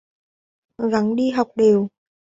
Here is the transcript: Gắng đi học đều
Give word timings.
Gắng 0.91 1.15
đi 1.15 1.29
học 1.29 1.47
đều 1.55 1.87